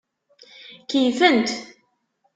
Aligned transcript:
Keyyfent. 0.89 1.49